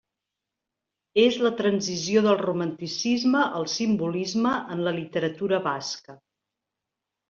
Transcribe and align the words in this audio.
És 1.23 1.37
la 1.47 1.51
transició 1.59 2.25
del 2.29 2.41
romanticisme 2.41 3.45
al 3.61 3.71
simbolisme 3.77 4.59
en 4.77 4.85
la 4.91 4.99
literatura 5.01 5.65
basca. 5.73 6.23